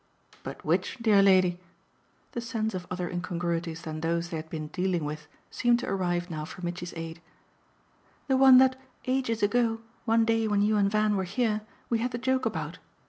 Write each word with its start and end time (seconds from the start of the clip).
"But 0.41 0.65
which, 0.65 0.97
dear 0.99 1.21
lady?" 1.21 1.59
The 2.31 2.41
sense 2.41 2.73
of 2.73 2.87
other 2.89 3.07
incongruities 3.07 3.83
than 3.83 4.01
those 4.01 4.29
they 4.29 4.37
had 4.37 4.49
been 4.49 4.69
dealing 4.69 5.05
with 5.05 5.27
seemed 5.51 5.77
to 5.81 5.87
arrive 5.87 6.27
now 6.27 6.43
for 6.43 6.63
Mitchy's 6.65 6.95
aid. 6.95 7.21
"The 8.27 8.35
one 8.35 8.57
that, 8.57 8.81
ages 9.05 9.43
ago, 9.43 9.79
one 10.05 10.25
day 10.25 10.47
when 10.47 10.63
you 10.63 10.75
and 10.75 10.89
Van 10.89 11.15
were 11.15 11.23
here, 11.23 11.61
we 11.91 11.99
had 11.99 12.09
the 12.13 12.17
joke 12.17 12.47
about. 12.47 12.79